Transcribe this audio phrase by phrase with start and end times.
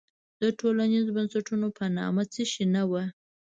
[0.41, 3.03] د ټولنیزو بنسټونو په نامه څه شی نه وو.